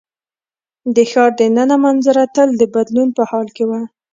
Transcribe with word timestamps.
د 0.95 0.97
ښار 1.11 1.31
د 1.39 1.41
ننه 1.55 1.75
منظره 1.85 2.23
تل 2.35 2.49
د 2.57 2.63
بدلون 2.73 3.09
په 3.17 3.23
حال 3.29 3.47
کې 3.55 3.63
وه. 3.69 3.81